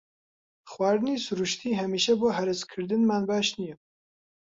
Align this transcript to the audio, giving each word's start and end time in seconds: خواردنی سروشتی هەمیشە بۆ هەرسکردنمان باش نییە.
خواردنی 0.71 1.15
سروشتی 1.25 1.77
هەمیشە 1.79 2.13
بۆ 2.19 2.27
هەرسکردنمان 2.37 3.23
باش 3.29 3.47
نییە. 3.57 3.75